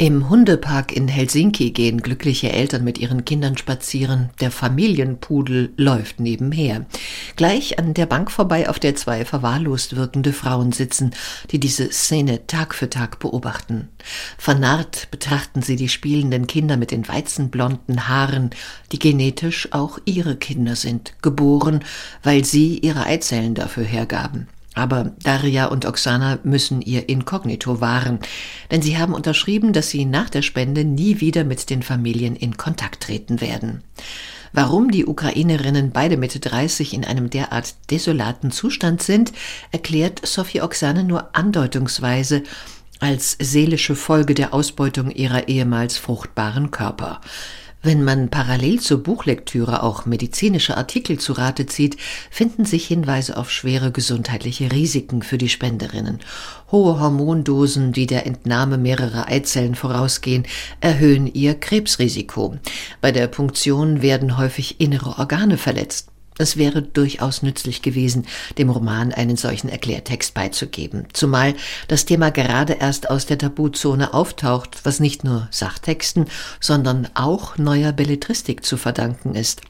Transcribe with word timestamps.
Im 0.00 0.28
Hundepark 0.28 0.92
in 0.92 1.08
Helsinki 1.08 1.72
gehen 1.72 2.00
glückliche 2.00 2.52
Eltern 2.52 2.84
mit 2.84 2.98
ihren 2.98 3.24
Kindern 3.24 3.56
spazieren. 3.56 4.30
Der 4.40 4.52
Familienpudel 4.52 5.72
läuft 5.76 6.20
nebenher. 6.20 6.86
Gleich 7.34 7.80
an 7.80 7.94
der 7.94 8.06
Bank 8.06 8.30
vorbei, 8.30 8.68
auf 8.68 8.78
der 8.78 8.94
zwei 8.94 9.24
verwahrlost 9.24 9.96
wirkende 9.96 10.32
Frauen 10.32 10.70
sitzen, 10.70 11.10
die 11.50 11.58
diese 11.58 11.90
Szene 11.90 12.46
Tag 12.46 12.76
für 12.76 12.88
Tag 12.88 13.18
beobachten. 13.18 13.88
Vernarrt 14.38 15.08
betrachten 15.10 15.62
sie 15.62 15.74
die 15.74 15.88
spielenden 15.88 16.46
Kinder 16.46 16.76
mit 16.76 16.92
den 16.92 17.08
weizenblonden 17.08 18.06
Haaren, 18.06 18.50
die 18.92 19.00
genetisch 19.00 19.72
auch 19.72 19.98
ihre 20.04 20.36
Kinder 20.36 20.76
sind, 20.76 21.14
geboren, 21.22 21.80
weil 22.22 22.44
sie 22.44 22.78
ihre 22.78 23.02
Eizellen 23.02 23.56
dafür 23.56 23.82
hergaben. 23.82 24.46
Aber 24.78 25.10
Daria 25.24 25.66
und 25.66 25.86
Oksana 25.86 26.38
müssen 26.44 26.80
ihr 26.80 27.08
Inkognito 27.08 27.80
wahren, 27.80 28.20
denn 28.70 28.80
sie 28.80 28.96
haben 28.96 29.12
unterschrieben, 29.12 29.72
dass 29.72 29.90
sie 29.90 30.04
nach 30.04 30.30
der 30.30 30.42
Spende 30.42 30.84
nie 30.84 31.20
wieder 31.20 31.42
mit 31.42 31.68
den 31.68 31.82
Familien 31.82 32.36
in 32.36 32.56
Kontakt 32.56 33.02
treten 33.02 33.40
werden. 33.40 33.82
Warum 34.52 34.92
die 34.92 35.04
Ukrainerinnen 35.04 35.90
beide 35.90 36.16
Mitte 36.16 36.38
30 36.38 36.94
in 36.94 37.04
einem 37.04 37.28
derart 37.28 37.74
desolaten 37.90 38.52
Zustand 38.52 39.02
sind, 39.02 39.32
erklärt 39.72 40.24
Sophie 40.24 40.62
Oksane 40.62 41.02
nur 41.02 41.34
andeutungsweise 41.34 42.44
als 43.00 43.36
seelische 43.40 43.96
Folge 43.96 44.34
der 44.34 44.54
Ausbeutung 44.54 45.10
ihrer 45.10 45.48
ehemals 45.48 45.98
fruchtbaren 45.98 46.70
Körper. 46.70 47.20
Wenn 47.80 48.02
man 48.02 48.28
parallel 48.28 48.80
zur 48.80 49.02
Buchlektüre 49.04 49.84
auch 49.84 50.04
medizinische 50.04 50.76
Artikel 50.76 51.18
zu 51.18 51.32
Rate 51.32 51.66
zieht, 51.66 51.96
finden 52.28 52.64
sich 52.64 52.86
Hinweise 52.88 53.36
auf 53.36 53.52
schwere 53.52 53.92
gesundheitliche 53.92 54.72
Risiken 54.72 55.22
für 55.22 55.38
die 55.38 55.48
Spenderinnen. 55.48 56.18
Hohe 56.72 56.98
Hormondosen, 56.98 57.92
die 57.92 58.06
der 58.06 58.26
Entnahme 58.26 58.78
mehrerer 58.78 59.28
Eizellen 59.28 59.76
vorausgehen, 59.76 60.44
erhöhen 60.80 61.28
ihr 61.32 61.54
Krebsrisiko. 61.54 62.56
Bei 63.00 63.12
der 63.12 63.28
Punktion 63.28 64.02
werden 64.02 64.36
häufig 64.36 64.80
innere 64.80 65.18
Organe 65.18 65.56
verletzt. 65.56 66.08
Es 66.38 66.56
wäre 66.56 66.82
durchaus 66.82 67.42
nützlich 67.42 67.82
gewesen, 67.82 68.26
dem 68.56 68.70
Roman 68.70 69.12
einen 69.12 69.36
solchen 69.36 69.68
Erklärtext 69.68 70.34
beizugeben, 70.34 71.06
zumal 71.12 71.54
das 71.88 72.04
Thema 72.04 72.30
gerade 72.30 72.74
erst 72.74 73.10
aus 73.10 73.26
der 73.26 73.38
Tabuzone 73.38 74.14
auftaucht, 74.14 74.80
was 74.84 75.00
nicht 75.00 75.24
nur 75.24 75.48
Sachtexten, 75.50 76.26
sondern 76.60 77.08
auch 77.14 77.58
neuer 77.58 77.92
Belletristik 77.92 78.64
zu 78.64 78.76
verdanken 78.76 79.34
ist. 79.34 79.62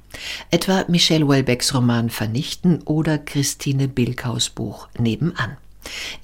Etwa 0.51 0.85
Michel 0.89 1.27
Welbecks 1.27 1.75
Roman 1.75 2.11
Vernichten 2.11 2.83
oder 2.83 3.19
Christine 3.19 3.89
Bilkaus 3.89 4.51
Buch 4.51 4.89
Nebenan. 4.99 5.57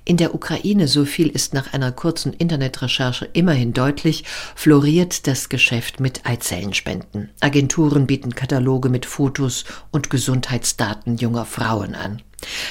In 0.05 0.17
der 0.17 0.35
Ukraine, 0.35 0.89
so 0.89 1.05
viel 1.05 1.29
ist 1.29 1.55
nach 1.55 1.73
einer 1.73 1.93
kurzen 1.93 2.33
Internetrecherche 2.33 3.29
immerhin 3.33 3.73
deutlich, 3.73 4.25
floriert 4.55 5.27
das 5.27 5.49
Geschäft 5.49 6.01
mit 6.01 6.27
Eizellenspenden. 6.27 7.31
Agenturen 7.41 8.07
bieten 8.07 8.35
Kataloge 8.35 8.89
mit 8.89 9.07
Fotos 9.07 9.65
und 9.91 10.11
Gesundheitsdaten 10.11 11.17
junger 11.17 11.47
Frauen 11.47 11.95
an. 11.95 12.23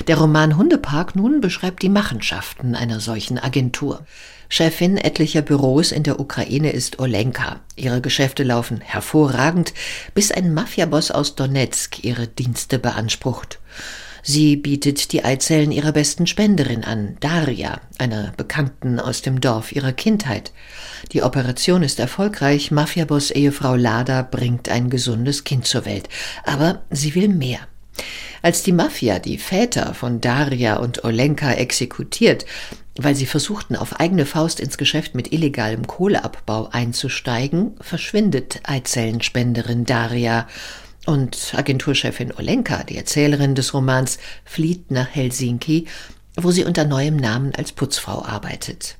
Der 0.07 0.17
Roman 0.17 0.57
Hundepark 0.57 1.15
nun 1.15 1.41
beschreibt 1.41 1.81
die 1.81 1.89
Machenschaften 1.89 2.75
einer 2.75 2.99
solchen 2.99 3.39
Agentur. 3.39 4.05
Chefin 4.49 4.97
etlicher 4.97 5.41
Büros 5.41 5.91
in 5.91 6.03
der 6.03 6.19
Ukraine 6.19 6.71
ist 6.71 6.99
Olenka. 6.99 7.61
Ihre 7.75 8.01
Geschäfte 8.01 8.43
laufen 8.43 8.81
hervorragend, 8.81 9.73
bis 10.13 10.31
ein 10.31 10.53
Mafiaboss 10.53 11.09
aus 11.09 11.35
Donetsk 11.35 12.03
ihre 12.03 12.27
Dienste 12.27 12.77
beansprucht. 12.77 13.59
Sie 14.25 14.55
bietet 14.55 15.11
die 15.11 15.25
Eizellen 15.25 15.73
ihrer 15.73 15.91
besten 15.91 16.27
Spenderin 16.27 16.85
an, 16.85 17.17
Daria, 17.19 17.81
einer 17.97 18.31
Bekannten 18.37 18.97
aus 18.97 19.21
dem 19.21 19.41
Dorf 19.41 19.73
ihrer 19.73 19.91
Kindheit. 19.91 20.53
Die 21.11 21.23
Operation 21.23 21.83
ist 21.83 21.99
erfolgreich, 21.99 22.71
Mafiaboss 22.71 23.31
Ehefrau 23.31 23.75
Lada 23.75 24.21
bringt 24.21 24.69
ein 24.69 24.89
gesundes 24.89 25.43
Kind 25.43 25.67
zur 25.67 25.85
Welt. 25.85 26.07
Aber 26.45 26.83
sie 26.89 27.15
will 27.15 27.27
mehr. 27.27 27.59
Als 28.41 28.63
die 28.63 28.71
Mafia 28.71 29.19
die 29.19 29.37
Väter 29.37 29.93
von 29.93 30.21
Daria 30.21 30.77
und 30.77 31.03
Olenka 31.03 31.51
exekutiert, 31.51 32.45
weil 32.95 33.15
sie 33.15 33.25
versuchten, 33.25 33.75
auf 33.75 33.99
eigene 33.99 34.25
Faust 34.25 34.61
ins 34.61 34.77
Geschäft 34.77 35.15
mit 35.15 35.33
illegalem 35.33 35.85
Kohleabbau 35.85 36.69
einzusteigen, 36.71 37.75
verschwindet 37.81 38.61
Eizellenspenderin 38.63 39.83
Daria 39.83 40.47
und 41.05 41.53
Agenturchefin 41.55 42.33
Olenka, 42.33 42.83
die 42.83 42.97
Erzählerin 42.97 43.55
des 43.55 43.73
Romans, 43.73 44.19
flieht 44.45 44.91
nach 44.91 45.07
Helsinki, 45.07 45.87
wo 46.35 46.51
sie 46.51 46.65
unter 46.65 46.85
neuem 46.85 47.15
Namen 47.15 47.53
als 47.55 47.71
Putzfrau 47.71 48.23
arbeitet. 48.23 48.97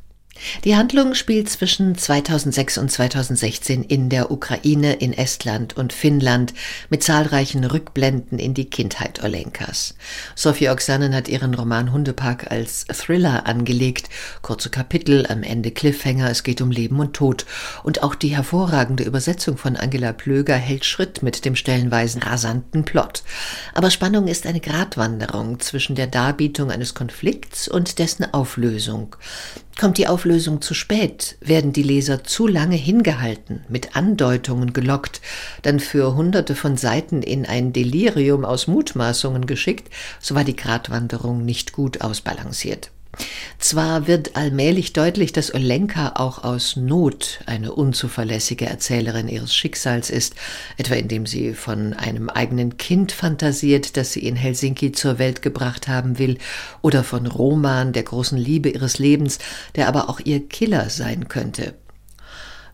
Die 0.64 0.76
Handlung 0.76 1.14
spielt 1.14 1.48
zwischen 1.50 1.96
2006 1.96 2.80
und 2.80 2.92
2016 2.92 3.84
in 3.84 4.10
der 4.10 4.32
Ukraine, 4.32 4.94
in 4.94 5.14
Estland 5.14 5.78
und 5.78 5.94
Finnland 5.94 6.54
mit 6.90 7.04
zahlreichen 7.04 7.64
Rückblenden 7.64 8.40
in 8.40 8.56
die 8.56 8.70
Kindheit 8.70 9.24
Olenkas. 9.24 9.96
Sophie 10.36 10.70
Oksanen 10.70 11.14
hat 11.14 11.28
ihren 11.28 11.54
Roman 11.54 11.94
Hundepark 11.94 12.50
als 12.50 12.86
Thriller 12.86 13.46
angelegt. 13.46 14.10
Kurze 14.42 14.72
Kapitel, 14.72 15.28
am 15.28 15.44
Ende 15.44 15.70
Cliffhanger, 15.70 16.30
es 16.32 16.44
geht 16.44 16.62
um 16.62 16.72
Leben 16.72 17.00
und 17.00 17.14
Tod. 17.14 17.46
Und 17.84 18.02
auch 18.02 18.16
die 18.16 18.36
hervorragende 18.36 19.04
Übersetzung 19.04 19.58
von 19.58 19.76
Angela 19.76 20.14
Plöger 20.14 20.56
hält 20.56 20.84
Schritt 20.84 21.22
mit 21.22 21.46
dem 21.46 21.56
stellenweisen 21.56 22.24
rasanten 22.24 22.86
Plot. 22.86 23.24
Aber 23.76 23.92
Spannung 23.92 24.28
ist 24.28 24.48
eine 24.48 24.62
Gratwanderung 24.62 25.60
zwischen 25.60 25.96
der 25.96 26.08
Darbietung 26.08 26.72
eines 26.72 26.96
Konflikts 26.96 27.68
und 27.68 28.00
dessen 28.00 28.34
Auflösung. 28.34 29.16
Kommt 29.80 29.98
die 29.98 30.08
Auflösung 30.24 30.62
zu 30.62 30.74
spät, 30.74 31.36
werden 31.42 31.74
die 31.74 31.84
Leser 31.84 32.24
zu 32.24 32.48
lange 32.48 32.78
hingehalten, 32.78 33.66
mit 33.68 33.98
Andeutungen 33.98 34.72
gelockt, 34.72 35.20
dann 35.64 35.82
für 35.82 36.16
hunderte 36.16 36.56
von 36.56 36.78
Seiten 36.78 37.22
in 37.22 37.46
ein 37.46 37.74
Delirium 37.74 38.46
aus 38.46 38.68
Mutmaßungen 38.68 39.46
geschickt, 39.46 39.94
so 40.22 40.34
war 40.34 40.46
die 40.46 40.56
Gratwanderung 40.56 41.44
nicht 41.44 41.74
gut 41.74 42.00
ausbalanciert. 42.00 42.90
Zwar 43.60 44.08
wird 44.08 44.36
allmählich 44.36 44.94
deutlich, 44.94 45.32
dass 45.32 45.54
Olenka 45.54 46.14
auch 46.16 46.44
aus 46.44 46.76
Not 46.76 47.40
eine 47.46 47.72
unzuverlässige 47.72 48.66
Erzählerin 48.66 49.28
ihres 49.28 49.56
Schicksals 49.56 50.10
ist, 50.10 50.36
etwa 50.78 50.96
indem 50.96 51.26
sie 51.26 51.54
von 51.54 51.94
einem 51.94 52.30
eigenen 52.30 52.78
Kind 52.78 53.12
fantasiert, 53.12 53.96
das 53.98 54.14
sie 54.14 54.28
in 54.28 54.36
Helsinki 54.36 54.92
zur 54.92 55.20
Welt 55.20 55.42
gebracht 55.42 55.88
haben 55.88 56.18
will, 56.18 56.38
oder 56.82 57.04
von 57.04 57.28
Roman, 57.28 57.94
der 57.94 58.04
großen 58.04 58.38
Liebe 58.38 58.70
ihres 58.70 59.00
Lebens, 59.00 59.40
der 59.76 59.88
aber 59.88 60.10
auch 60.10 60.20
ihr 60.20 60.48
Killer 60.48 60.90
sein 60.90 61.28
könnte. 61.28 61.76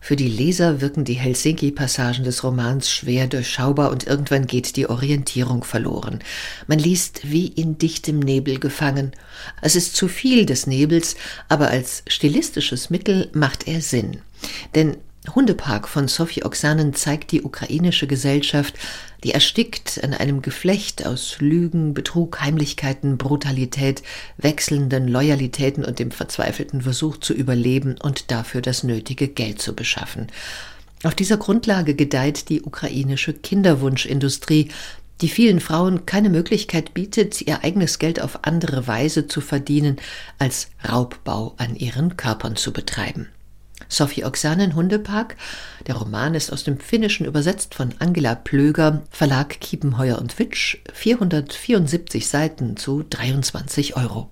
Für 0.00 0.16
die 0.16 0.28
Leser 0.28 0.80
wirken 0.80 1.04
die 1.04 1.14
Helsinki-Passagen 1.14 2.24
des 2.24 2.42
Romans 2.42 2.90
schwer 2.90 3.26
durchschaubar 3.26 3.90
und 3.90 4.06
irgendwann 4.06 4.46
geht 4.46 4.76
die 4.76 4.88
Orientierung 4.88 5.62
verloren. 5.62 6.20
Man 6.66 6.78
liest 6.78 7.30
wie 7.30 7.48
in 7.48 7.76
dichtem 7.76 8.18
Nebel 8.18 8.58
gefangen. 8.58 9.12
Es 9.60 9.76
ist 9.76 9.94
zu 9.94 10.08
viel 10.08 10.46
des 10.46 10.66
Nebels, 10.66 11.16
aber 11.48 11.68
als 11.68 12.02
stilistisches 12.08 12.88
Mittel 12.88 13.28
macht 13.34 13.68
er 13.68 13.82
Sinn. 13.82 14.22
Denn 14.74 14.96
Hundepark 15.34 15.86
von 15.86 16.08
Sophie 16.08 16.44
Oksanen 16.44 16.94
zeigt 16.94 17.32
die 17.32 17.42
ukrainische 17.42 18.06
Gesellschaft, 18.06 18.74
die 19.22 19.32
erstickt 19.32 20.02
an 20.02 20.14
einem 20.14 20.40
Geflecht 20.40 21.04
aus 21.06 21.36
Lügen, 21.40 21.92
Betrug, 21.92 22.40
Heimlichkeiten, 22.40 23.18
Brutalität, 23.18 24.02
wechselnden 24.38 25.08
Loyalitäten 25.08 25.84
und 25.84 25.98
dem 25.98 26.10
verzweifelten 26.10 26.82
Versuch 26.82 27.18
zu 27.18 27.34
überleben 27.34 27.96
und 28.02 28.30
dafür 28.30 28.62
das 28.62 28.82
nötige 28.82 29.28
Geld 29.28 29.60
zu 29.60 29.74
beschaffen. 29.76 30.28
Auf 31.02 31.14
dieser 31.14 31.36
Grundlage 31.36 31.94
gedeiht 31.94 32.48
die 32.48 32.62
ukrainische 32.62 33.34
Kinderwunschindustrie, 33.34 34.70
die 35.20 35.28
vielen 35.28 35.60
Frauen 35.60 36.06
keine 36.06 36.30
Möglichkeit 36.30 36.94
bietet, 36.94 37.42
ihr 37.42 37.62
eigenes 37.62 37.98
Geld 37.98 38.22
auf 38.22 38.44
andere 38.44 38.86
Weise 38.86 39.26
zu 39.26 39.42
verdienen, 39.42 39.96
als 40.38 40.68
Raubbau 40.88 41.54
an 41.58 41.76
ihren 41.76 42.16
Körpern 42.16 42.56
zu 42.56 42.72
betreiben. 42.72 43.28
Sophie 43.88 44.24
Oksanen 44.24 44.74
Hundepark. 44.74 45.36
Der 45.86 45.96
Roman 45.96 46.34
ist 46.34 46.52
aus 46.52 46.64
dem 46.64 46.78
Finnischen 46.78 47.26
übersetzt 47.26 47.74
von 47.74 47.94
Angela 47.98 48.34
Plöger, 48.34 49.02
Verlag 49.10 49.60
Kiepenheuer 49.60 50.18
und 50.18 50.38
Witsch, 50.38 50.78
474 50.92 52.28
Seiten 52.28 52.76
zu 52.76 53.04
23 53.08 53.96
Euro. 53.96 54.30